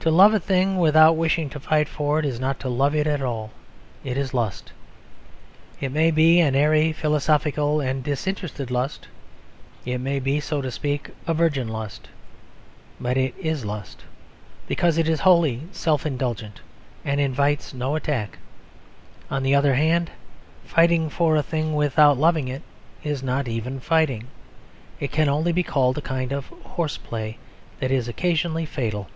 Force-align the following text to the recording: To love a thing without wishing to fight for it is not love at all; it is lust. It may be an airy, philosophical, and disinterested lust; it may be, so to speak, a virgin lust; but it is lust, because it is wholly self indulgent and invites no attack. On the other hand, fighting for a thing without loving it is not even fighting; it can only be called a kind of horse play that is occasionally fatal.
To 0.00 0.10
love 0.10 0.34
a 0.34 0.38
thing 0.40 0.76
without 0.76 1.16
wishing 1.16 1.48
to 1.48 1.58
fight 1.58 1.88
for 1.88 2.18
it 2.18 2.26
is 2.26 2.38
not 2.38 2.62
love 2.62 2.94
at 2.94 3.22
all; 3.22 3.52
it 4.04 4.18
is 4.18 4.34
lust. 4.34 4.70
It 5.80 5.92
may 5.92 6.10
be 6.10 6.40
an 6.40 6.54
airy, 6.54 6.92
philosophical, 6.92 7.80
and 7.80 8.04
disinterested 8.04 8.70
lust; 8.70 9.08
it 9.86 9.96
may 9.96 10.20
be, 10.20 10.40
so 10.40 10.60
to 10.60 10.70
speak, 10.70 11.08
a 11.26 11.32
virgin 11.32 11.68
lust; 11.68 12.08
but 13.00 13.16
it 13.16 13.34
is 13.38 13.64
lust, 13.64 14.02
because 14.68 14.98
it 14.98 15.08
is 15.08 15.20
wholly 15.20 15.62
self 15.72 16.04
indulgent 16.04 16.60
and 17.02 17.18
invites 17.18 17.72
no 17.72 17.96
attack. 17.96 18.36
On 19.30 19.42
the 19.42 19.54
other 19.54 19.72
hand, 19.72 20.10
fighting 20.66 21.08
for 21.08 21.34
a 21.34 21.42
thing 21.42 21.74
without 21.74 22.18
loving 22.18 22.48
it 22.48 22.60
is 23.02 23.22
not 23.22 23.48
even 23.48 23.80
fighting; 23.80 24.26
it 25.00 25.10
can 25.10 25.30
only 25.30 25.52
be 25.52 25.62
called 25.62 25.96
a 25.96 26.02
kind 26.02 26.30
of 26.30 26.48
horse 26.62 26.98
play 26.98 27.38
that 27.80 27.90
is 27.90 28.06
occasionally 28.06 28.66
fatal. 28.66 29.08